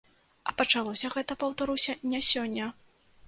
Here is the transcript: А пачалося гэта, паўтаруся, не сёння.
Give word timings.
А 0.51 0.53
пачалося 0.61 1.11
гэта, 1.17 1.37
паўтаруся, 1.45 1.95
не 2.13 2.23
сёння. 2.31 2.71